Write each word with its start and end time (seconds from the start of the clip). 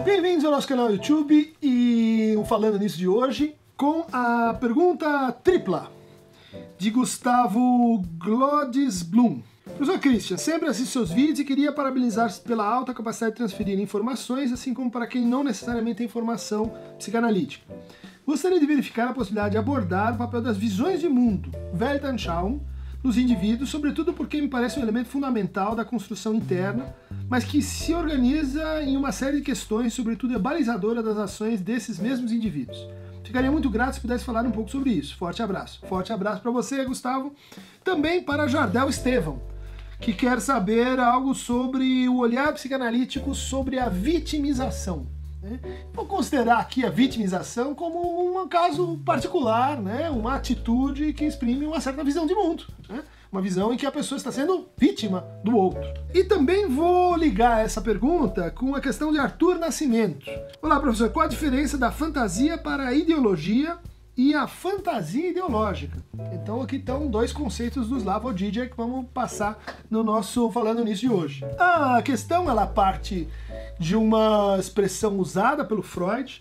Bem-vindos 0.00 0.42
ao 0.42 0.50
nosso 0.50 0.66
canal 0.66 0.90
YouTube 0.90 1.54
e 1.60 2.34
o 2.38 2.44
Falando 2.46 2.78
Nisso 2.78 2.96
de 2.96 3.06
hoje 3.06 3.54
com 3.76 4.06
a 4.10 4.54
pergunta 4.58 5.30
tripla 5.30 5.92
de 6.78 6.88
Gustavo 6.88 8.02
Glodes 8.16 9.02
Blum. 9.02 9.42
Professor 9.76 10.00
Christian, 10.00 10.38
sempre 10.38 10.70
assisto 10.70 10.92
seus 10.92 11.10
vídeos 11.10 11.40
e 11.40 11.44
queria 11.44 11.70
parabenizar 11.70 12.32
pela 12.40 12.66
alta 12.66 12.94
capacidade 12.94 13.32
de 13.32 13.36
transferir 13.36 13.78
informações, 13.78 14.50
assim 14.50 14.72
como 14.72 14.90
para 14.90 15.06
quem 15.06 15.26
não 15.26 15.44
necessariamente 15.44 15.98
tem 15.98 16.08
formação 16.08 16.72
psicanalítica. 16.96 17.62
Gostaria 18.26 18.58
de 18.58 18.66
verificar 18.66 19.10
a 19.10 19.12
possibilidade 19.12 19.52
de 19.52 19.58
abordar 19.58 20.14
o 20.14 20.18
papel 20.18 20.40
das 20.40 20.56
visões 20.56 21.00
de 21.00 21.08
mundo, 21.08 21.50
Weltanschauung, 21.78 22.60
nos 23.02 23.18
indivíduos, 23.18 23.70
sobretudo 23.70 24.12
porque 24.12 24.40
me 24.40 24.48
parece 24.48 24.78
um 24.78 24.82
elemento 24.82 25.08
fundamental 25.08 25.74
da 25.74 25.84
construção 25.84 26.34
interna, 26.34 26.94
mas 27.28 27.44
que 27.44 27.60
se 27.60 27.92
organiza 27.92 28.82
em 28.82 28.96
uma 28.96 29.10
série 29.10 29.38
de 29.38 29.42
questões, 29.42 29.92
sobretudo 29.92 30.34
é 30.34 30.38
balizadora 30.38 31.02
das 31.02 31.16
ações 31.16 31.60
desses 31.60 31.98
mesmos 31.98 32.32
indivíduos. 32.32 32.78
Ficaria 33.24 33.50
muito 33.50 33.70
grato 33.70 33.94
se 33.94 34.00
pudesse 34.00 34.24
falar 34.24 34.44
um 34.44 34.50
pouco 34.50 34.70
sobre 34.70 34.90
isso. 34.90 35.16
Forte 35.16 35.42
abraço. 35.42 35.80
Forte 35.88 36.12
abraço 36.12 36.42
para 36.42 36.50
você, 36.50 36.84
Gustavo. 36.84 37.34
Também 37.82 38.22
para 38.22 38.46
Jardel 38.46 38.88
Estevão, 38.88 39.40
que 40.00 40.12
quer 40.12 40.40
saber 40.40 41.00
algo 41.00 41.34
sobre 41.34 42.08
o 42.08 42.18
olhar 42.18 42.52
psicanalítico 42.52 43.34
sobre 43.34 43.78
a 43.78 43.88
vitimização. 43.88 45.06
Né? 45.42 45.58
Vou 45.92 46.06
considerar 46.06 46.58
aqui 46.58 46.86
a 46.86 46.90
vitimização 46.90 47.74
como 47.74 48.42
um 48.42 48.48
caso 48.48 48.98
particular, 49.04 49.80
né? 49.80 50.08
uma 50.08 50.36
atitude 50.36 51.12
que 51.12 51.24
exprime 51.24 51.66
uma 51.66 51.80
certa 51.80 52.04
visão 52.04 52.26
de 52.26 52.34
mundo. 52.34 52.64
Né? 52.88 53.02
Uma 53.30 53.42
visão 53.42 53.72
em 53.72 53.76
que 53.76 53.86
a 53.86 53.90
pessoa 53.90 54.16
está 54.16 54.30
sendo 54.30 54.68
vítima 54.76 55.26
do 55.42 55.56
outro. 55.56 55.82
E 56.14 56.22
também 56.22 56.68
vou 56.68 57.16
ligar 57.16 57.64
essa 57.64 57.80
pergunta 57.80 58.50
com 58.50 58.74
a 58.74 58.80
questão 58.80 59.10
de 59.10 59.18
Arthur 59.18 59.58
Nascimento. 59.58 60.30
Olá, 60.60 60.78
professor, 60.78 61.10
qual 61.10 61.24
a 61.26 61.28
diferença 61.28 61.76
da 61.76 61.90
fantasia 61.90 62.56
para 62.56 62.88
a 62.88 62.94
ideologia 62.94 63.78
e 64.16 64.34
a 64.34 64.46
fantasia 64.46 65.30
ideológica. 65.30 65.96
Então 66.32 66.60
aqui 66.60 66.76
estão 66.76 67.06
dois 67.08 67.32
conceitos 67.32 67.88
do 67.88 67.96
Slavoj 67.96 68.36
Žižek 68.36 68.70
que 68.70 68.76
vamos 68.76 69.06
passar 69.12 69.58
no 69.90 70.02
nosso 70.02 70.50
falando 70.50 70.84
nisso 70.84 71.00
de 71.02 71.08
hoje. 71.08 71.44
A 71.58 72.00
questão 72.02 72.48
ela 72.48 72.66
parte 72.66 73.26
de 73.82 73.96
uma 73.96 74.56
expressão 74.60 75.18
usada 75.18 75.64
pelo 75.64 75.82
Freud 75.82 76.40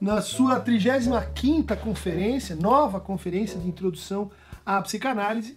na 0.00 0.20
sua 0.20 0.60
35ª 0.60 1.76
conferência, 1.76 2.56
nova 2.56 2.98
conferência 2.98 3.56
de 3.56 3.68
introdução 3.68 4.32
à 4.66 4.82
psicanálise, 4.82 5.56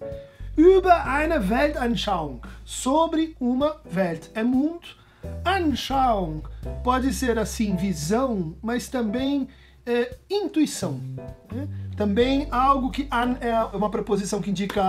über 0.55 0.93
eine 1.07 1.39
Weltanschauung, 1.39 2.41
sobre 2.63 3.35
uma 3.39 3.77
Welt, 3.93 4.29
é 4.35 4.43
mundo. 4.43 4.87
Anschauung 5.43 6.43
pode 6.83 7.11
ser 7.11 7.39
assim 7.39 7.75
visão, 7.75 8.55
mas 8.61 8.87
também 8.87 9.47
é, 9.83 10.15
intuição. 10.29 11.01
Né? 11.51 11.67
Também 11.97 12.47
algo 12.51 12.91
que 12.91 13.09
é 13.41 13.75
uma 13.75 13.89
preposição 13.89 14.41
que 14.41 14.51
indica 14.51 14.83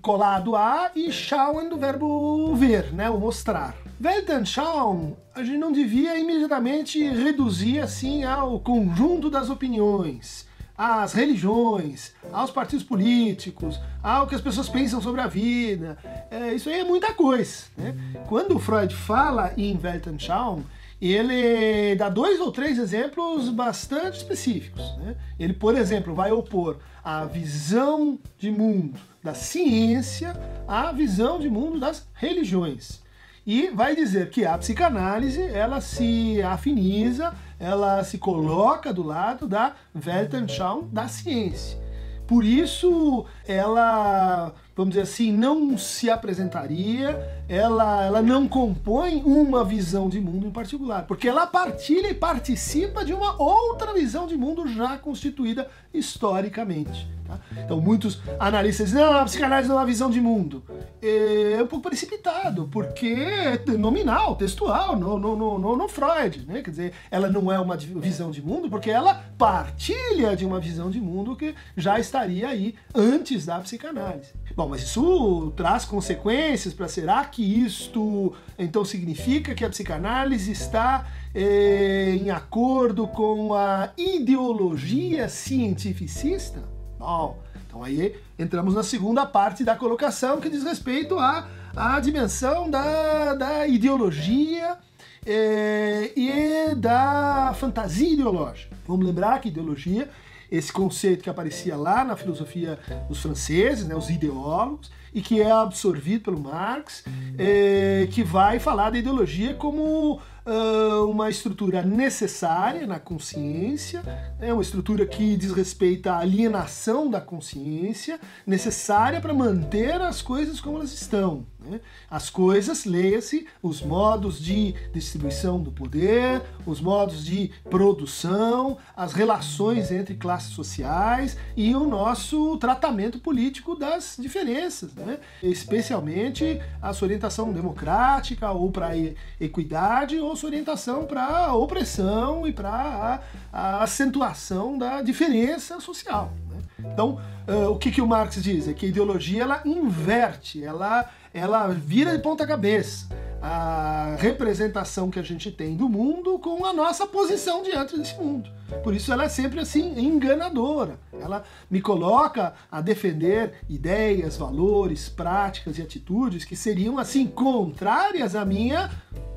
colado 0.00 0.56
a 0.56 0.90
e 0.96 1.12
schauen 1.12 1.68
do 1.68 1.76
verbo 1.76 2.54
ver, 2.54 2.94
né? 2.94 3.10
o 3.10 3.20
mostrar. 3.20 3.81
Weltanschauung 4.02 5.16
a 5.32 5.44
gente 5.44 5.58
não 5.58 5.70
devia 5.70 6.18
imediatamente 6.18 7.00
reduzir 7.08 7.78
assim 7.78 8.24
ao 8.24 8.58
conjunto 8.58 9.30
das 9.30 9.48
opiniões, 9.48 10.44
às 10.76 11.12
religiões, 11.12 12.12
aos 12.32 12.50
partidos 12.50 12.84
políticos, 12.84 13.78
ao 14.02 14.26
que 14.26 14.34
as 14.34 14.40
pessoas 14.40 14.68
pensam 14.68 15.00
sobre 15.00 15.20
a 15.20 15.28
vida. 15.28 15.96
É, 16.32 16.52
isso 16.52 16.68
aí 16.68 16.80
é 16.80 16.84
muita 16.84 17.14
coisa. 17.14 17.66
Né? 17.76 17.94
Quando 18.28 18.58
Freud 18.58 18.92
fala 18.92 19.52
em 19.56 19.78
Weltanschauung, 19.80 20.64
ele 21.00 21.94
dá 21.94 22.08
dois 22.08 22.40
ou 22.40 22.50
três 22.50 22.78
exemplos 22.78 23.50
bastante 23.50 24.16
específicos. 24.18 24.82
Né? 24.98 25.14
Ele, 25.38 25.52
por 25.52 25.76
exemplo, 25.76 26.12
vai 26.12 26.32
opor 26.32 26.78
a 27.04 27.24
visão 27.24 28.18
de 28.36 28.50
mundo 28.50 28.98
da 29.22 29.32
ciência 29.32 30.34
à 30.66 30.90
visão 30.90 31.38
de 31.38 31.48
mundo 31.48 31.78
das 31.78 32.04
religiões. 32.14 33.01
E 33.46 33.68
vai 33.70 33.96
dizer 33.96 34.30
que 34.30 34.44
a 34.44 34.56
psicanálise 34.56 35.42
ela 35.42 35.80
se 35.80 36.40
afiniza, 36.42 37.34
ela 37.58 38.04
se 38.04 38.18
coloca 38.18 38.92
do 38.92 39.02
lado 39.02 39.48
da 39.48 39.74
Weltanschauung 39.94 40.88
da 40.92 41.08
ciência. 41.08 41.80
Por 42.26 42.44
isso, 42.44 43.26
ela 43.46 44.54
vamos 44.74 44.94
dizer 44.94 45.02
assim, 45.02 45.30
não 45.32 45.76
se 45.76 46.08
apresentaria, 46.08 47.18
ela, 47.48 48.04
ela 48.04 48.22
não 48.22 48.48
compõe 48.48 49.22
uma 49.22 49.64
visão 49.64 50.08
de 50.08 50.18
mundo 50.18 50.46
em 50.46 50.50
particular, 50.50 51.06
porque 51.06 51.28
ela 51.28 51.46
partilha 51.46 52.08
e 52.08 52.14
participa 52.14 53.04
de 53.04 53.12
uma 53.12 53.40
outra 53.40 53.92
visão 53.92 54.26
de 54.26 54.36
mundo 54.36 54.66
já 54.66 54.96
constituída 54.96 55.68
historicamente. 55.92 57.06
Tá? 57.32 57.62
Então, 57.64 57.80
muitos 57.80 58.20
analistas 58.38 58.90
dizem: 58.90 59.02
não, 59.02 59.16
a 59.16 59.24
psicanálise 59.24 59.68
não 59.68 59.76
é 59.76 59.80
uma 59.80 59.86
visão 59.86 60.10
de 60.10 60.20
mundo. 60.20 60.62
É 61.00 61.62
um 61.62 61.66
pouco 61.66 61.88
precipitado, 61.88 62.68
porque 62.70 63.06
é 63.06 63.58
nominal, 63.76 64.36
textual, 64.36 64.96
no, 64.96 65.18
no, 65.18 65.58
no, 65.58 65.76
no 65.76 65.88
Freud. 65.88 66.46
Né? 66.46 66.62
Quer 66.62 66.70
dizer, 66.70 66.92
ela 67.10 67.28
não 67.28 67.50
é 67.50 67.58
uma 67.58 67.76
visão 67.76 68.30
de 68.30 68.42
mundo, 68.42 68.68
porque 68.68 68.90
ela 68.90 69.14
partilha 69.36 70.36
de 70.36 70.44
uma 70.44 70.60
visão 70.60 70.90
de 70.90 71.00
mundo 71.00 71.34
que 71.36 71.54
já 71.76 71.98
estaria 71.98 72.48
aí 72.48 72.74
antes 72.94 73.46
da 73.46 73.58
psicanálise. 73.58 74.32
Bom, 74.54 74.68
mas 74.68 74.82
isso 74.82 75.52
traz 75.56 75.84
consequências 75.84 76.74
para 76.74 76.86
será 76.88 77.24
que 77.24 77.42
isto 77.42 78.34
então 78.58 78.84
significa 78.84 79.54
que 79.54 79.64
a 79.64 79.70
psicanálise 79.70 80.52
está 80.52 81.06
eh, 81.34 82.18
em 82.20 82.30
acordo 82.30 83.06
com 83.08 83.54
a 83.54 83.90
ideologia 83.96 85.28
cientificista? 85.28 86.62
Bom, 87.02 87.36
então 87.66 87.82
aí 87.82 88.14
entramos 88.38 88.74
na 88.74 88.84
segunda 88.84 89.26
parte 89.26 89.64
da 89.64 89.74
colocação 89.74 90.40
que 90.40 90.48
diz 90.48 90.62
respeito 90.62 91.18
à, 91.18 91.48
à 91.74 91.98
dimensão 91.98 92.70
da, 92.70 93.34
da 93.34 93.66
ideologia 93.66 94.78
eh, 95.26 96.12
e 96.14 96.76
da 96.76 97.52
fantasia 97.58 98.08
ideológica. 98.08 98.76
Vamos 98.86 99.04
lembrar 99.04 99.40
que 99.40 99.48
ideologia 99.48 100.08
esse 100.48 100.72
conceito 100.72 101.24
que 101.24 101.30
aparecia 101.30 101.76
lá 101.76 102.04
na 102.04 102.14
filosofia 102.14 102.78
dos 103.08 103.20
franceses, 103.20 103.84
né, 103.84 103.96
os 103.96 104.08
ideólogos, 104.08 104.88
e 105.12 105.20
que 105.20 105.40
é 105.40 105.50
absorvido 105.50 106.22
pelo 106.22 106.38
Marx, 106.38 107.02
é, 107.36 108.06
que 108.12 108.22
vai 108.22 108.60
falar 108.60 108.90
da 108.90 108.98
ideologia 108.98 109.54
como 109.54 110.20
uh, 110.46 111.08
uma 111.08 111.30
estrutura 111.30 111.82
necessária 111.82 112.86
na 112.86 112.98
consciência, 112.98 114.02
é 114.40 114.52
uma 114.52 114.62
estrutura 114.62 115.06
que 115.06 115.36
diz 115.36 115.52
respeito 115.52 116.08
à 116.08 116.18
alienação 116.18 117.10
da 117.10 117.20
consciência, 117.20 118.18
necessária 118.46 119.20
para 119.20 119.34
manter 119.34 120.00
as 120.00 120.22
coisas 120.22 120.60
como 120.60 120.78
elas 120.78 120.92
estão. 120.92 121.46
Né? 121.64 121.80
As 122.10 122.28
coisas, 122.30 122.84
leia-se, 122.84 123.46
os 123.62 123.82
modos 123.82 124.40
de 124.40 124.74
distribuição 124.92 125.60
do 125.60 125.70
poder, 125.70 126.42
os 126.66 126.80
modos 126.80 127.24
de 127.24 127.50
produção, 127.70 128.76
as 128.96 129.12
relações 129.12 129.90
entre 129.90 130.14
classes 130.14 130.52
sociais 130.52 131.36
e 131.56 131.74
o 131.74 131.86
nosso 131.86 132.56
tratamento 132.58 133.18
político 133.18 133.74
das 133.74 134.16
diferenças, 134.18 134.94
né? 134.94 135.18
especialmente 135.42 136.60
a 136.80 136.92
sua 136.92 137.06
orientação 137.06 137.52
democrática 137.52 138.50
ou 138.50 138.70
para 138.70 138.92
equidade 139.40 140.18
ou 140.18 140.34
sua 140.36 140.48
orientação 140.48 141.04
para 141.04 141.24
a 141.24 141.54
opressão 141.54 142.46
e 142.46 142.52
para 142.52 142.70
a, 142.70 143.20
a 143.52 143.82
acentuação 143.82 144.76
da 144.76 145.02
diferença 145.02 145.80
social. 145.80 146.32
Né? 146.48 146.92
Então, 146.92 147.20
uh, 147.48 147.70
o 147.70 147.78
que, 147.78 147.90
que 147.90 148.00
o 148.00 148.06
Marx 148.06 148.42
diz? 148.42 148.68
É 148.68 148.72
que 148.72 148.86
a 148.86 148.88
ideologia 148.88 149.42
ela 149.42 149.62
inverte, 149.64 150.62
ela 150.62 151.08
ela 151.32 151.68
vira 151.68 152.12
de 152.12 152.22
ponta 152.22 152.46
cabeça 152.46 153.08
a 153.42 154.14
representação 154.20 155.10
que 155.10 155.18
a 155.18 155.22
gente 155.22 155.50
tem 155.50 155.74
do 155.74 155.88
mundo 155.88 156.38
com 156.38 156.64
a 156.64 156.72
nossa 156.72 157.08
posição 157.08 157.64
diante 157.64 157.98
desse 157.98 158.14
mundo. 158.14 158.48
Por 158.84 158.94
isso 158.94 159.12
ela 159.12 159.24
é 159.24 159.28
sempre 159.28 159.58
assim 159.58 159.98
enganadora. 159.98 160.96
Ela 161.12 161.42
me 161.68 161.80
coloca 161.80 162.54
a 162.70 162.80
defender 162.80 163.54
ideias, 163.68 164.36
valores, 164.36 165.08
práticas 165.08 165.76
e 165.76 165.82
atitudes 165.82 166.44
que 166.44 166.54
seriam 166.54 166.98
assim 166.98 167.26
contrárias 167.26 168.36
à 168.36 168.44
minha 168.44 168.88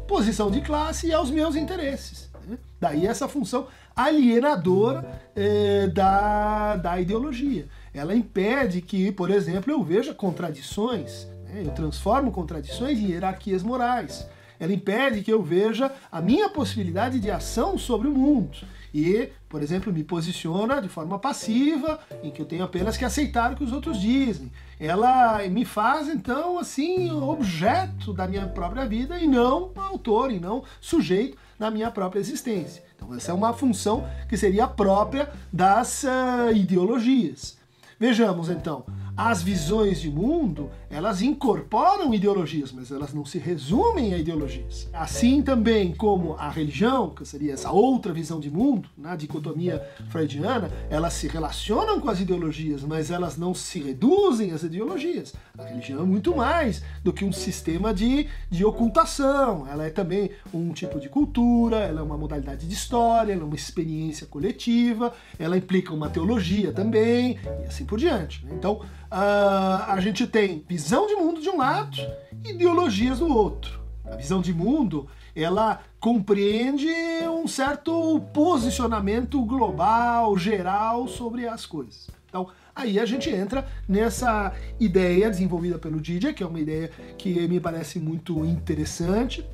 posição 0.07 0.51
de 0.51 0.62
classe 0.62 1.07
e 1.07 1.13
aos 1.13 1.31
meus 1.31 1.56
interesses. 1.56 2.30
Né? 2.47 2.59
Daí 2.80 3.07
essa 3.07 3.27
função 3.27 3.68
alienadora 3.95 5.19
eh, 5.36 5.88
da, 5.88 6.75
da 6.75 7.00
ideologia. 7.00 7.68
Ela 7.92 8.13
impede 8.13 8.81
que, 8.81 9.12
por 9.12 9.31
exemplo, 9.31 9.71
eu 9.71 9.81
veja 9.83 10.13
contradições? 10.13 11.27
Eu 11.53 11.71
transformo 11.71 12.31
contradições 12.31 13.00
em 13.00 13.12
hierarquias 13.12 13.63
morais. 13.63 14.27
Ela 14.59 14.74
impede 14.74 15.21
que 15.21 15.31
eu 15.31 15.42
veja 15.42 15.92
a 16.12 16.21
minha 16.21 16.50
possibilidade 16.50 17.19
de 17.19 17.30
ação 17.30 17.77
sobre 17.77 18.07
o 18.07 18.13
mundo. 18.13 18.57
E, 18.94 19.30
por 19.50 19.62
exemplo, 19.62 19.92
me 19.92 20.03
posiciona 20.03 20.81
de 20.81 20.88
forma 20.88 21.19
passiva, 21.19 22.00
em 22.24 22.31
que 22.31 22.42
eu 22.42 22.45
tenho 22.45 22.63
apenas 22.63 22.95
que 22.95 23.03
aceitar 23.03 23.51
o 23.51 23.56
que 23.57 23.63
os 23.63 23.74
outros 23.74 24.00
dizem. 24.00 24.50
Ela 24.80 25.45
me 25.50 25.65
faz, 25.65 26.07
então, 26.07 26.57
assim, 26.57 27.12
objeto 27.12 28.13
da 28.13 28.25
minha 28.25 28.47
própria 28.47 28.86
vida 28.86 29.19
e 29.19 29.27
não 29.27 29.71
autor, 29.75 30.31
e 30.31 30.39
não 30.39 30.63
sujeito 30.80 31.38
na 31.59 31.69
minha 31.69 31.92
própria 31.92 32.21
existência. 32.21 32.83
Então, 32.95 33.13
essa 33.13 33.31
é 33.31 33.33
uma 33.33 33.51
função 33.51 34.07
que 34.30 34.38
seria 34.38 34.65
própria 34.65 35.30
das 35.51 36.03
uh, 36.03 36.56
ideologias. 36.56 37.57
Vejamos 38.00 38.50
então, 38.50 38.86
as 39.17 39.41
visões 39.41 40.01
de 40.01 40.09
mundo, 40.09 40.69
elas 40.89 41.21
incorporam 41.21 42.13
ideologias, 42.13 42.71
mas 42.71 42.91
elas 42.91 43.13
não 43.13 43.23
se 43.23 43.38
resumem 43.38 44.13
a 44.13 44.17
ideologias. 44.17 44.89
Assim 44.94 45.41
também 45.41 45.94
como 45.94 46.35
a 46.38 46.50
religião, 46.50 47.09
que 47.09 47.25
seria 47.25 47.53
essa 47.53 47.71
outra 47.71 48.12
visão 48.12 48.39
de 48.39 48.50
mundo, 48.50 48.89
na 48.97 49.15
dicotomia 49.15 49.81
freudiana, 50.09 50.69
elas 50.89 51.13
se 51.13 51.27
relacionam 51.27 52.00
com 52.00 52.09
as 52.09 52.19
ideologias, 52.19 52.83
mas 52.83 53.09
elas 53.09 53.38
não 53.38 53.53
se 53.53 53.79
reduzem 53.79 54.51
às 54.51 54.63
ideologias. 54.63 55.33
A 55.57 55.63
religião 55.63 56.01
é 56.01 56.06
muito 56.06 56.35
mais 56.35 56.83
do 57.03 57.13
que 57.13 57.23
um 57.23 57.31
sistema 57.31 57.94
de, 57.94 58.27
de 58.50 58.65
ocultação. 58.65 59.65
Ela 59.68 59.85
é 59.85 59.89
também 59.89 60.31
um 60.53 60.73
tipo 60.73 61.00
de 61.00 61.07
cultura, 61.07 61.77
ela 61.77 62.01
é 62.01 62.03
uma 62.03 62.18
modalidade 62.18 62.68
de 62.68 62.73
história, 62.73 63.31
ela 63.31 63.44
é 63.44 63.45
uma 63.45 63.56
experiência 63.56 64.27
coletiva, 64.27 65.13
ela 65.39 65.57
implica 65.57 65.94
uma 65.94 66.09
teologia 66.09 66.73
também, 66.73 67.39
e 67.63 67.68
assim 67.68 67.85
por 67.85 67.97
diante. 67.97 68.45
Né? 68.45 68.51
Então, 68.53 68.81
uh, 69.12 69.92
a 69.92 69.98
gente 70.00 70.25
tem 70.28 70.63
visão 70.68 71.07
de 71.07 71.16
mundo 71.16 71.42
de 71.42 71.50
um 71.50 71.57
lado 71.57 71.98
e 72.44 72.52
ideologias 72.52 73.19
do 73.19 73.28
outro. 73.28 73.80
A 74.06 74.16
visão 74.16 74.42
de 74.42 74.54
mundo, 74.54 75.07
ela 75.36 75.81
compreende 76.00 76.88
um 77.28 77.48
certo 77.48 78.19
posicionamento 78.34 79.42
global, 79.44 80.38
geral 80.38 81.07
sobre 81.07 81.48
as 81.48 81.66
coisas. 81.66 82.10
Então, 82.30 82.48
aí 82.75 83.00
a 83.00 83.06
gente 83.06 83.30
entra 83.30 83.68
nessa 83.88 84.54
ideia 84.80 85.30
desenvolvida 85.30 85.80
pelo 85.80 86.00
Didier, 86.00 86.36
que 86.36 86.44
é 86.44 86.46
uma 86.46 86.60
ideia 86.60 86.92
que 87.18 87.48
me 87.48 87.60
parece 87.60 88.00
muito 88.00 88.46
interessante, 88.46 89.46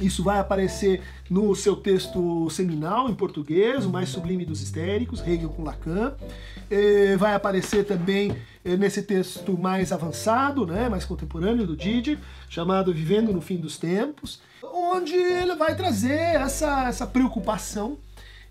isso 0.00 0.22
vai 0.22 0.38
aparecer 0.38 1.02
no 1.28 1.54
seu 1.54 1.74
texto 1.74 2.48
seminal 2.50 3.08
em 3.08 3.14
português, 3.14 3.84
o 3.84 3.90
mais 3.90 4.08
sublime 4.08 4.44
dos 4.44 4.62
histéricos, 4.62 5.20
Hegel 5.26 5.48
com 5.48 5.64
Lacan. 5.64 6.14
É, 6.70 7.16
vai 7.16 7.34
aparecer 7.34 7.84
também 7.84 8.36
é, 8.64 8.76
nesse 8.76 9.02
texto 9.02 9.58
mais 9.58 9.90
avançado, 9.90 10.66
né, 10.66 10.88
mais 10.88 11.04
contemporâneo 11.04 11.66
do 11.66 11.76
Didier, 11.76 12.18
chamado 12.48 12.92
Vivendo 12.92 13.32
no 13.32 13.40
Fim 13.40 13.56
dos 13.56 13.76
Tempos, 13.76 14.40
onde 14.62 15.14
ele 15.14 15.56
vai 15.56 15.74
trazer 15.74 16.36
essa, 16.36 16.88
essa 16.88 17.06
preocupação 17.06 17.98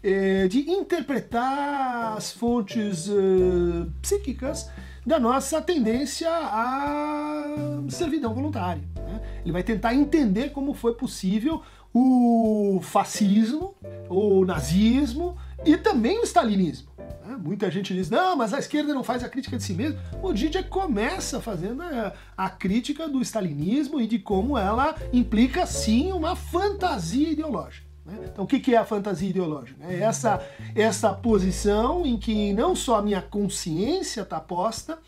é, 0.03 0.47
de 0.47 0.69
interpretar 0.69 2.17
as 2.17 2.31
fontes 2.31 3.09
psíquicas 4.01 4.69
da 5.05 5.19
nossa 5.19 5.61
tendência 5.61 6.29
à 6.29 7.45
servidão 7.87 8.33
voluntária. 8.33 8.96
Né? 9.07 9.21
Ele 9.43 9.51
vai 9.51 9.63
tentar 9.63 9.95
entender 9.95 10.49
como 10.49 10.73
foi 10.73 10.93
possível 10.93 11.61
o 11.93 12.79
fascismo, 12.83 13.73
o 14.09 14.45
nazismo 14.45 15.37
e 15.65 15.77
também 15.77 16.19
o 16.19 16.23
stalinismo. 16.23 16.89
Né? 17.25 17.37
Muita 17.41 17.71
gente 17.71 17.93
diz, 17.93 18.09
não, 18.09 18.35
mas 18.35 18.53
a 18.53 18.59
esquerda 18.59 18.93
não 18.93 19.03
faz 19.03 19.23
a 19.23 19.29
crítica 19.29 19.57
de 19.57 19.63
si 19.63 19.73
mesma. 19.73 19.99
O 20.21 20.33
Didier 20.33 20.67
começa 20.67 21.41
fazendo 21.41 21.81
a, 21.81 22.13
a 22.37 22.49
crítica 22.49 23.07
do 23.07 23.21
stalinismo 23.21 23.99
e 23.99 24.07
de 24.07 24.19
como 24.19 24.57
ela 24.57 24.95
implica, 25.11 25.65
sim, 25.65 26.11
uma 26.11 26.35
fantasia 26.35 27.29
ideológica. 27.29 27.87
Né? 28.05 28.29
Então, 28.31 28.45
o 28.45 28.47
que 28.47 28.73
é 28.73 28.77
a 28.77 28.85
fantasia 28.85 29.29
ideológica? 29.29 29.83
É 29.85 29.99
essa, 29.99 30.45
essa 30.75 31.13
posição 31.13 32.05
em 32.05 32.17
que 32.17 32.53
não 32.53 32.75
só 32.75 32.97
a 32.97 33.01
minha 33.01 33.21
consciência 33.21 34.21
está 34.21 34.39
posta, 34.39 34.99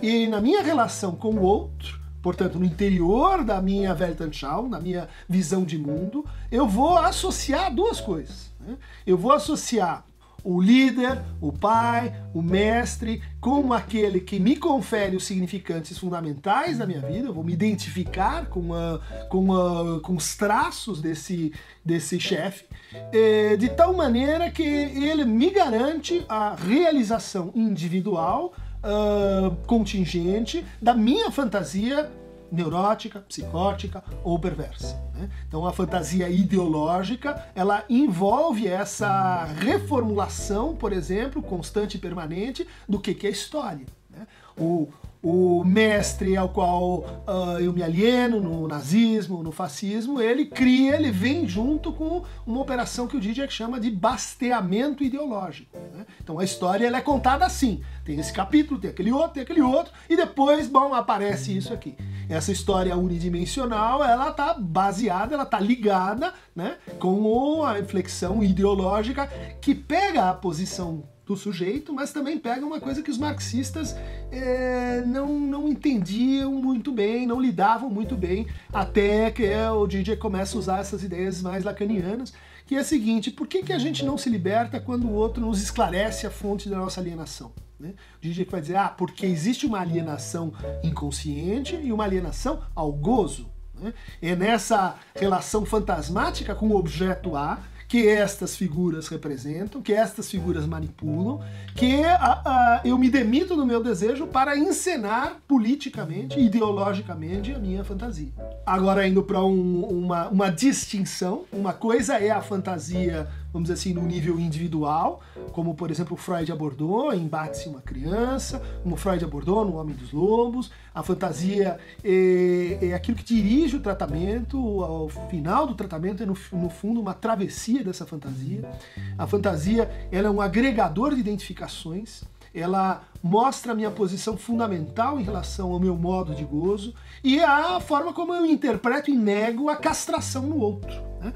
e 0.00 0.26
na 0.26 0.40
minha 0.40 0.62
relação 0.62 1.14
com 1.14 1.34
o 1.34 1.42
outro, 1.42 2.00
portanto, 2.22 2.58
no 2.58 2.64
interior 2.64 3.44
da 3.44 3.60
minha 3.60 3.92
Weltanschauung, 3.92 4.68
na 4.68 4.80
minha 4.80 5.08
visão 5.28 5.64
de 5.64 5.76
mundo, 5.76 6.24
eu 6.50 6.66
vou 6.66 6.96
associar 6.96 7.74
duas 7.74 8.00
coisas. 8.00 8.50
Né? 8.60 8.76
Eu 9.06 9.18
vou 9.18 9.32
associar 9.32 10.06
o 10.44 10.60
líder, 10.60 11.22
o 11.40 11.52
pai, 11.52 12.14
o 12.34 12.42
mestre, 12.42 13.22
como 13.40 13.72
aquele 13.72 14.20
que 14.20 14.40
me 14.40 14.56
confere 14.56 15.16
os 15.16 15.24
significantes 15.24 15.96
fundamentais 15.96 16.78
da 16.78 16.86
minha 16.86 17.00
vida, 17.00 17.28
eu 17.28 17.34
vou 17.34 17.44
me 17.44 17.52
identificar 17.52 18.46
com, 18.46 18.74
a, 18.74 19.00
com, 19.28 19.54
a, 19.54 20.00
com 20.00 20.16
os 20.16 20.34
traços 20.36 21.00
desse, 21.00 21.52
desse 21.84 22.18
chefe, 22.18 22.64
eh, 23.12 23.56
de 23.56 23.68
tal 23.68 23.94
maneira 23.94 24.50
que 24.50 24.62
ele 24.62 25.24
me 25.24 25.50
garante 25.50 26.24
a 26.28 26.54
realização 26.54 27.52
individual, 27.54 28.52
uh, 28.82 29.54
contingente, 29.66 30.64
da 30.80 30.94
minha 30.94 31.30
fantasia 31.30 32.10
neurótica, 32.50 33.20
psicótica 33.20 34.04
ou 34.22 34.38
perversa. 34.38 35.02
Né? 35.14 35.30
Então 35.48 35.66
a 35.66 35.72
fantasia 35.72 36.28
ideológica 36.28 37.46
ela 37.54 37.84
envolve 37.88 38.68
essa 38.68 39.44
reformulação, 39.44 40.76
por 40.76 40.92
exemplo, 40.92 41.42
constante 41.42 41.96
e 41.96 42.00
permanente 42.00 42.68
do 42.86 43.00
que, 43.00 43.14
que 43.14 43.26
é 43.26 43.30
história. 43.30 43.86
Né? 44.10 44.26
O, 44.58 44.88
o 45.22 45.62
mestre 45.64 46.36
ao 46.36 46.48
qual 46.48 46.98
uh, 47.28 47.60
eu 47.60 47.72
me 47.72 47.80
alieno 47.80 48.40
no 48.40 48.66
nazismo, 48.66 49.42
no 49.42 49.52
fascismo, 49.52 50.20
ele 50.20 50.46
cria, 50.46 50.96
ele 50.96 51.12
vem 51.12 51.46
junto 51.46 51.92
com 51.92 52.24
uma 52.44 52.60
operação 52.60 53.06
que 53.06 53.16
o 53.16 53.20
Didier 53.20 53.48
chama 53.48 53.78
de 53.78 53.88
basteamento 53.88 55.04
ideológico. 55.04 55.78
Né? 55.94 56.04
Então 56.20 56.40
a 56.40 56.44
história 56.44 56.86
ela 56.86 56.98
é 56.98 57.00
contada 57.00 57.46
assim: 57.46 57.82
tem 58.04 58.18
esse 58.18 58.32
capítulo, 58.32 58.80
tem 58.80 58.90
aquele 58.90 59.12
outro, 59.12 59.34
tem 59.34 59.44
aquele 59.44 59.62
outro, 59.62 59.92
e 60.10 60.16
depois, 60.16 60.66
bom, 60.66 60.92
aparece 60.92 61.56
isso 61.56 61.72
aqui. 61.72 61.94
Essa 62.28 62.50
história 62.50 62.96
unidimensional, 62.96 64.02
ela 64.02 64.30
está 64.30 64.54
baseada, 64.54 65.34
ela 65.34 65.44
está 65.44 65.60
ligada 65.60 66.34
né, 66.54 66.78
com 66.98 67.64
a 67.64 67.78
inflexão 67.78 68.42
ideológica 68.42 69.28
que 69.60 69.72
pega 69.74 70.30
a 70.30 70.34
posição 70.34 71.04
do 71.24 71.36
sujeito, 71.36 71.92
mas 71.92 72.12
também 72.12 72.38
pega 72.38 72.66
uma 72.66 72.80
coisa 72.80 73.02
que 73.02 73.10
os 73.10 73.18
marxistas 73.18 73.94
é, 74.30 75.02
não, 75.06 75.38
não 75.38 75.68
entendiam 75.68 76.52
muito 76.52 76.90
bem, 76.92 77.26
não 77.26 77.40
lidavam 77.40 77.88
muito 77.88 78.16
bem, 78.16 78.46
até 78.72 79.30
que 79.30 79.48
o 79.54 79.86
Didier 79.86 80.18
começa 80.18 80.56
a 80.56 80.58
usar 80.58 80.80
essas 80.80 81.02
ideias 81.02 81.40
mais 81.40 81.62
lacanianas, 81.64 82.32
que 82.66 82.74
é 82.74 82.78
a 82.78 82.84
seguinte, 82.84 83.30
por 83.30 83.46
que, 83.46 83.62
que 83.62 83.72
a 83.72 83.78
gente 83.78 84.04
não 84.04 84.18
se 84.18 84.28
liberta 84.28 84.80
quando 84.80 85.06
o 85.06 85.12
outro 85.12 85.44
nos 85.44 85.62
esclarece 85.62 86.26
a 86.26 86.30
fonte 86.30 86.68
da 86.68 86.76
nossa 86.76 87.00
alienação? 87.00 87.52
Né? 87.78 87.94
O 88.16 88.20
Didier 88.20 88.48
vai 88.48 88.60
dizer, 88.60 88.76
ah, 88.76 88.88
porque 88.88 89.26
existe 89.26 89.66
uma 89.66 89.80
alienação 89.80 90.52
inconsciente 90.82 91.76
e 91.76 91.92
uma 91.92 92.04
alienação 92.04 92.62
ao 92.74 92.92
gozo. 92.92 93.48
Né? 93.74 93.92
É 94.20 94.36
nessa 94.36 94.96
relação 95.14 95.64
fantasmática 95.64 96.54
com 96.54 96.68
o 96.68 96.76
objeto 96.76 97.36
A 97.36 97.58
que 97.92 98.08
estas 98.08 98.56
figuras 98.56 99.08
representam, 99.08 99.82
que 99.82 99.92
estas 99.92 100.30
figuras 100.30 100.64
manipulam, 100.64 101.42
que 101.74 102.02
a, 102.02 102.40
a, 102.42 102.80
eu 102.86 102.96
me 102.96 103.10
demito 103.10 103.54
do 103.54 103.66
meu 103.66 103.82
desejo 103.82 104.26
para 104.26 104.56
encenar 104.56 105.36
politicamente, 105.46 106.40
ideologicamente 106.40 107.52
a 107.52 107.58
minha 107.58 107.84
fantasia. 107.84 108.32
Agora 108.64 109.06
indo 109.06 109.22
para 109.22 109.44
um, 109.44 109.84
uma, 109.84 110.28
uma 110.28 110.50
distinção, 110.50 111.44
uma 111.52 111.74
coisa 111.74 112.16
é 112.16 112.30
a 112.30 112.40
fantasia 112.40 113.28
vamos 113.52 113.68
dizer 113.68 113.74
assim, 113.74 113.92
no 113.92 114.02
nível 114.02 114.40
individual, 114.40 115.20
como 115.52 115.74
por 115.74 115.90
exemplo 115.90 116.16
Freud 116.16 116.50
abordou 116.50 117.12
em 117.12 117.26
Bate-se 117.28 117.68
uma 117.68 117.82
Criança, 117.82 118.62
como 118.82 118.96
Freud 118.96 119.22
abordou 119.22 119.64
no 119.64 119.76
Homem 119.76 119.94
dos 119.94 120.12
Lobos. 120.12 120.70
A 120.94 121.02
fantasia 121.02 121.78
é, 122.02 122.78
é 122.80 122.94
aquilo 122.94 123.16
que 123.16 123.24
dirige 123.24 123.76
o 123.76 123.80
tratamento, 123.80 124.82
ao 124.82 125.08
final 125.28 125.66
do 125.66 125.74
tratamento 125.74 126.22
é 126.22 126.26
no, 126.26 126.36
no 126.52 126.70
fundo 126.70 127.00
uma 127.00 127.12
travessia 127.12 127.81
dessa 127.84 128.06
fantasia. 128.06 128.70
A 129.18 129.26
fantasia 129.26 129.90
ela 130.10 130.28
é 130.28 130.30
um 130.30 130.40
agregador 130.40 131.14
de 131.14 131.20
identificações, 131.20 132.22
ela 132.54 133.02
mostra 133.22 133.72
a 133.72 133.74
minha 133.74 133.90
posição 133.90 134.36
fundamental 134.36 135.18
em 135.18 135.22
relação 135.22 135.72
ao 135.72 135.80
meu 135.80 135.96
modo 135.96 136.34
de 136.34 136.44
gozo 136.44 136.94
e 137.24 137.40
a 137.40 137.80
forma 137.80 138.12
como 138.12 138.34
eu 138.34 138.44
interpreto 138.44 139.10
e 139.10 139.16
nego 139.16 139.68
a 139.68 139.76
castração 139.76 140.42
no 140.42 140.58
outro. 140.58 140.92
Né? 141.20 141.32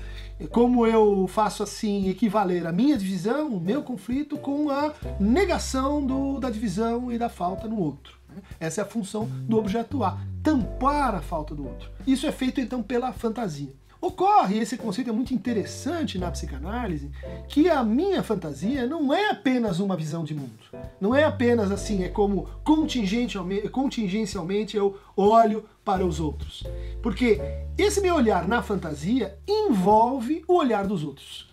Como 0.50 0.86
eu 0.86 1.26
faço 1.28 1.62
assim 1.62 2.08
equivaler 2.08 2.66
a 2.66 2.72
minha 2.72 2.98
divisão, 2.98 3.48
o 3.48 3.60
meu 3.60 3.82
conflito, 3.82 4.36
com 4.36 4.68
a 4.68 4.92
negação 5.18 6.04
do, 6.04 6.38
da 6.38 6.50
divisão 6.50 7.10
e 7.10 7.16
da 7.16 7.28
falta 7.28 7.66
no 7.66 7.78
outro. 7.78 8.18
Né? 8.28 8.42
Essa 8.60 8.82
é 8.82 8.84
a 8.84 8.86
função 8.86 9.26
do 9.26 9.56
objeto 9.56 10.04
A, 10.04 10.18
tampar 10.42 11.14
a 11.14 11.22
falta 11.22 11.54
do 11.54 11.66
outro. 11.66 11.90
Isso 12.06 12.26
é 12.26 12.32
feito 12.32 12.60
então 12.60 12.82
pela 12.82 13.12
fantasia. 13.12 13.72
Ocorre, 14.00 14.58
esse 14.58 14.76
conceito 14.76 15.10
é 15.10 15.12
muito 15.12 15.32
interessante 15.32 16.18
na 16.18 16.30
psicanálise, 16.30 17.10
que 17.48 17.68
a 17.68 17.82
minha 17.82 18.22
fantasia 18.22 18.86
não 18.86 19.12
é 19.12 19.30
apenas 19.30 19.80
uma 19.80 19.96
visão 19.96 20.22
de 20.22 20.34
mundo. 20.34 20.52
Não 21.00 21.14
é 21.14 21.24
apenas 21.24 21.70
assim, 21.70 22.04
é 22.04 22.08
como 22.08 22.48
contingencialmente 22.62 24.76
eu 24.76 24.96
olho 25.16 25.64
para 25.84 26.04
os 26.04 26.20
outros. 26.20 26.64
Porque 27.02 27.40
esse 27.78 28.00
meu 28.00 28.16
olhar 28.16 28.46
na 28.46 28.62
fantasia 28.62 29.38
envolve 29.48 30.44
o 30.46 30.54
olhar 30.54 30.86
dos 30.86 31.02
outros. 31.02 31.50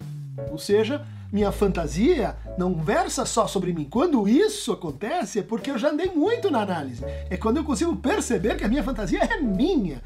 Ou 0.51 0.57
seja, 0.57 1.05
minha 1.31 1.51
fantasia 1.51 2.35
não 2.57 2.75
versa 2.75 3.25
só 3.25 3.47
sobre 3.47 3.73
mim. 3.73 3.87
Quando 3.89 4.27
isso 4.27 4.71
acontece 4.71 5.39
é 5.39 5.43
porque 5.43 5.71
eu 5.71 5.79
já 5.79 5.89
andei 5.89 6.11
muito 6.13 6.51
na 6.51 6.61
análise. 6.61 7.03
É 7.29 7.37
quando 7.37 7.57
eu 7.57 7.63
consigo 7.63 7.95
perceber 7.95 8.57
que 8.57 8.63
a 8.63 8.67
minha 8.67 8.83
fantasia 8.83 9.23
é 9.23 9.39
minha 9.39 10.01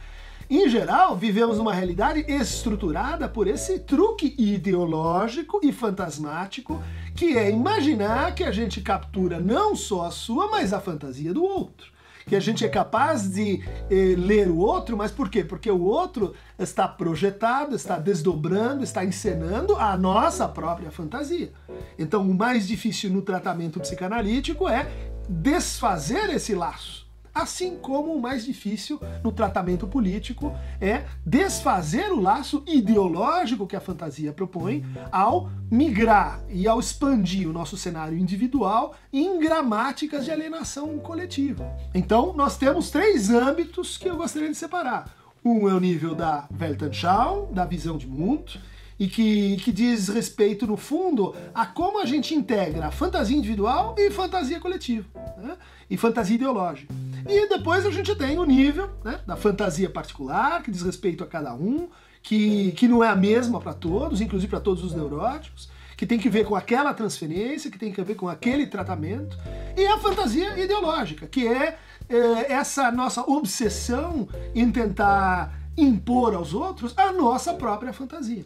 em 0.49 0.69
geral, 0.69 1.15
vivemos 1.17 1.57
numa 1.57 1.73
realidade 1.73 2.25
estruturada 2.27 3.27
por 3.27 3.47
esse 3.47 3.79
truque 3.79 4.33
ideológico 4.37 5.59
e 5.61 5.73
fantasmático 5.73 6.81
que 7.13 7.37
é 7.37 7.49
imaginar 7.49 8.33
que 8.33 8.43
a 8.43 8.51
gente 8.51 8.79
captura 8.79 9.39
não 9.39 9.75
só 9.75 10.05
a 10.05 10.11
sua, 10.11 10.49
mas 10.49 10.71
a 10.71 10.79
fantasia 10.79 11.33
do 11.33 11.43
outro 11.43 11.97
que 12.27 12.35
a 12.35 12.39
gente 12.41 12.65
é 12.65 12.67
capaz 12.67 13.31
de 13.31 13.63
eh, 13.89 14.15
ler 14.17 14.49
o 14.49 14.57
outro, 14.57 14.97
mas 14.97 15.11
por 15.11 15.29
quê? 15.29 15.45
Porque 15.45 15.71
o 15.71 15.81
outro 15.81 16.35
está 16.59 16.85
projetado, 16.85 17.73
está 17.73 17.97
desdobrando, 17.97 18.83
está 18.83 19.05
encenando 19.05 19.77
a 19.77 19.95
nossa 19.95 20.45
própria 20.45 20.91
fantasia. 20.91 21.53
Então, 21.97 22.29
o 22.29 22.35
mais 22.35 22.67
difícil 22.67 23.09
no 23.09 23.21
tratamento 23.21 23.79
psicanalítico 23.79 24.67
é 24.67 24.91
desfazer 25.29 26.29
esse 26.29 26.53
laço 26.53 27.06
assim 27.41 27.77
como 27.77 28.13
o 28.13 28.21
mais 28.21 28.45
difícil 28.45 28.99
no 29.23 29.31
tratamento 29.31 29.87
político 29.87 30.53
é 30.81 31.03
desfazer 31.25 32.11
o 32.11 32.19
laço 32.19 32.63
ideológico 32.65 33.67
que 33.67 33.75
a 33.75 33.81
fantasia 33.81 34.33
propõe 34.33 34.85
ao 35.11 35.49
migrar 35.69 36.41
e 36.49 36.67
ao 36.67 36.79
expandir 36.79 37.47
o 37.47 37.53
nosso 37.53 37.77
cenário 37.77 38.17
individual 38.17 38.95
em 39.11 39.39
gramáticas 39.39 40.25
de 40.25 40.31
alienação 40.31 40.97
coletiva. 40.97 41.71
Então, 41.93 42.33
nós 42.33 42.57
temos 42.57 42.89
três 42.89 43.29
âmbitos 43.29 43.97
que 43.97 44.09
eu 44.09 44.17
gostaria 44.17 44.49
de 44.49 44.55
separar. 44.55 45.13
Um 45.43 45.69
é 45.69 45.73
o 45.73 45.79
nível 45.79 46.15
da 46.15 46.47
Weltanschauung, 46.59 47.53
da 47.53 47.65
visão 47.65 47.97
de 47.97 48.07
mundo, 48.07 48.59
e 48.99 49.07
que, 49.07 49.57
que 49.57 49.71
diz 49.71 50.07
respeito, 50.07 50.65
no 50.65 50.75
fundo, 50.75 51.35
a 51.53 51.65
como 51.65 52.01
a 52.01 52.05
gente 52.05 52.33
integra 52.33 52.91
fantasia 52.91 53.37
individual 53.37 53.95
e 53.97 54.09
fantasia 54.09 54.59
coletiva, 54.59 55.07
né? 55.37 55.55
e 55.89 55.95
fantasia 55.97 56.35
ideológica. 56.35 56.93
E 57.29 57.49
depois 57.49 57.85
a 57.85 57.91
gente 57.91 58.15
tem 58.15 58.39
o 58.39 58.45
nível 58.45 58.89
né, 59.03 59.19
da 59.27 59.35
fantasia 59.35 59.89
particular, 59.89 60.63
que 60.63 60.71
diz 60.71 60.81
respeito 60.81 61.23
a 61.23 61.27
cada 61.27 61.53
um, 61.53 61.89
que, 62.23 62.71
que 62.71 62.87
não 62.87 63.03
é 63.03 63.09
a 63.09 63.15
mesma 63.15 63.59
para 63.59 63.73
todos, 63.73 64.21
inclusive 64.21 64.49
para 64.49 64.59
todos 64.59 64.83
os 64.83 64.93
neuróticos, 64.93 65.69
que 65.97 66.05
tem 66.05 66.19
que 66.19 66.29
ver 66.29 66.45
com 66.45 66.55
aquela 66.55 66.93
transferência, 66.93 67.69
que 67.69 67.77
tem 67.77 67.91
que 67.91 68.01
ver 68.01 68.15
com 68.15 68.29
aquele 68.29 68.67
tratamento, 68.67 69.37
e 69.75 69.85
a 69.87 69.97
fantasia 69.97 70.57
ideológica, 70.57 71.27
que 71.27 71.47
é, 71.47 71.77
é 72.07 72.53
essa 72.53 72.91
nossa 72.91 73.21
obsessão 73.21 74.29
em 74.55 74.71
tentar 74.71 75.53
impor 75.75 76.33
aos 76.33 76.53
outros 76.53 76.93
a 76.97 77.11
nossa 77.11 77.53
própria 77.53 77.91
fantasia. 77.91 78.45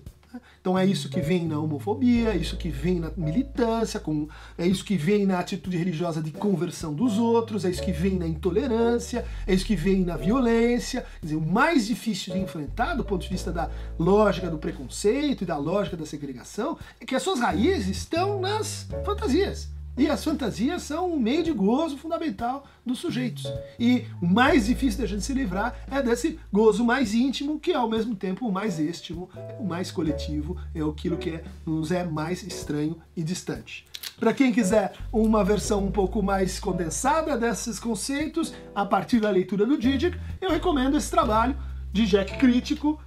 Então 0.59 0.77
é 0.77 0.85
isso 0.85 1.09
que 1.09 1.19
vem 1.19 1.47
na 1.47 1.59
homofobia, 1.59 2.29
é 2.29 2.37
isso 2.37 2.57
que 2.57 2.69
vem 2.69 2.99
na 2.99 3.11
militância, 3.17 3.99
com, 3.99 4.27
é 4.57 4.65
isso 4.65 4.85
que 4.85 4.95
vem 4.95 5.25
na 5.25 5.39
atitude 5.39 5.77
religiosa 5.77 6.21
de 6.21 6.31
conversão 6.31 6.93
dos 6.93 7.17
outros, 7.17 7.65
é 7.65 7.69
isso 7.69 7.83
que 7.83 7.91
vem 7.91 8.17
na 8.17 8.27
intolerância, 8.27 9.25
é 9.47 9.53
isso 9.53 9.65
que 9.65 9.75
vem 9.75 10.03
na 10.03 10.17
violência. 10.17 11.01
Quer 11.19 11.25
dizer, 11.25 11.35
o 11.35 11.41
mais 11.41 11.87
difícil 11.87 12.33
de 12.33 12.39
enfrentar 12.39 12.95
do 12.95 13.03
ponto 13.03 13.21
de 13.21 13.29
vista 13.29 13.51
da 13.51 13.69
lógica 13.97 14.49
do 14.49 14.57
preconceito 14.57 15.43
e 15.43 15.45
da 15.45 15.57
lógica 15.57 15.97
da 15.97 16.05
segregação 16.05 16.77
é 16.99 17.05
que 17.05 17.15
as 17.15 17.23
suas 17.23 17.39
raízes 17.39 17.97
estão 17.97 18.39
nas 18.39 18.87
fantasias. 19.03 19.80
E 19.97 20.07
as 20.07 20.23
fantasias 20.23 20.83
são 20.83 21.11
um 21.13 21.19
meio 21.19 21.43
de 21.43 21.51
gozo 21.51 21.97
fundamental 21.97 22.65
dos 22.85 22.99
sujeitos. 22.99 23.45
E 23.79 24.05
o 24.21 24.25
mais 24.25 24.67
difícil 24.67 25.01
da 25.01 25.05
gente 25.05 25.23
se 25.23 25.33
livrar 25.33 25.75
é 25.91 26.01
desse 26.01 26.39
gozo 26.51 26.83
mais 26.83 27.13
íntimo, 27.13 27.59
que 27.59 27.71
é 27.71 27.75
ao 27.75 27.89
mesmo 27.89 28.15
tempo 28.15 28.47
o 28.47 28.51
mais 28.51 28.79
íntimo, 28.79 29.29
o 29.59 29.65
mais 29.65 29.91
coletivo, 29.91 30.57
é 30.73 30.81
aquilo 30.81 31.17
que 31.17 31.31
é, 31.31 31.43
nos 31.65 31.91
é 31.91 32.03
mais 32.03 32.41
estranho 32.43 32.97
e 33.15 33.23
distante. 33.23 33.85
Para 34.17 34.33
quem 34.33 34.51
quiser 34.51 34.93
uma 35.11 35.43
versão 35.43 35.83
um 35.83 35.91
pouco 35.91 36.21
mais 36.21 36.59
condensada 36.59 37.37
desses 37.37 37.79
conceitos, 37.79 38.53
a 38.73 38.85
partir 38.85 39.19
da 39.19 39.29
leitura 39.29 39.65
do 39.65 39.77
Didic, 39.77 40.17
eu 40.39 40.51
recomendo 40.51 40.95
esse 40.95 41.09
trabalho 41.09 41.57
de 41.91 42.05
Jack 42.05 42.37
Crítico, 42.37 42.99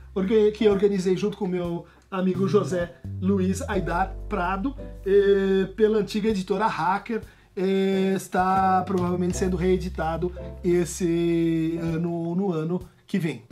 que 0.56 0.64
eu 0.64 0.72
organizei 0.72 1.16
junto 1.16 1.36
com 1.36 1.44
o 1.44 1.48
meu 1.48 1.86
amigo 2.14 2.46
José 2.46 2.94
Luiz 3.20 3.62
Aidar 3.68 4.14
Prado, 4.28 4.74
eh, 5.04 5.66
pela 5.76 5.98
antiga 5.98 6.28
editora 6.28 6.66
Hacker. 6.66 7.22
Eh, 7.56 8.14
está 8.16 8.82
provavelmente 8.84 9.36
sendo 9.36 9.56
reeditado 9.56 10.32
esse 10.62 11.78
ano 11.80 12.34
no 12.34 12.52
ano 12.52 12.80
que 13.06 13.18
vem. 13.18 13.42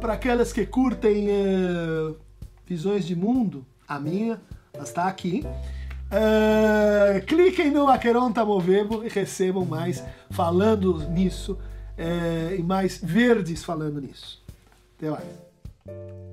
Para 0.00 0.14
aquelas 0.14 0.52
que 0.52 0.66
curtem 0.66 1.28
eh, 1.28 2.14
visões 2.66 3.04
de 3.04 3.14
mundo, 3.14 3.64
a 3.86 3.98
minha 4.00 4.40
está 4.80 5.06
aqui. 5.06 5.44
Uh, 6.12 7.24
cliquem 7.24 7.70
no 7.70 7.86
Aqueronta 7.86 8.44
Movebo 8.44 9.04
e 9.04 9.08
recebam 9.08 9.64
mais 9.64 10.02
falando 10.30 10.98
nisso 11.08 11.56
e 12.58 12.60
mais 12.64 12.98
verdes 13.00 13.62
falando 13.62 14.00
nisso. 14.00 14.42
Até 14.98 15.08
mais. 15.08 16.29